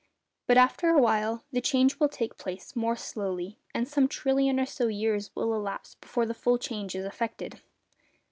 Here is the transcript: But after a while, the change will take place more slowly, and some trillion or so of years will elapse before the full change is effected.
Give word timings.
But 0.47 0.57
after 0.57 0.89
a 0.89 0.97
while, 0.99 1.43
the 1.51 1.61
change 1.61 1.99
will 1.99 2.09
take 2.09 2.35
place 2.39 2.75
more 2.75 2.95
slowly, 2.95 3.59
and 3.71 3.87
some 3.87 4.07
trillion 4.07 4.59
or 4.59 4.65
so 4.65 4.85
of 4.85 4.91
years 4.93 5.29
will 5.35 5.53
elapse 5.53 5.93
before 5.93 6.25
the 6.25 6.33
full 6.33 6.57
change 6.57 6.95
is 6.95 7.05
effected. 7.05 7.61